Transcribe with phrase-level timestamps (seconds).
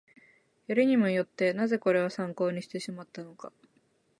[0.65, 3.53] よりにもよって、なぜこれを参考にしてしまったのか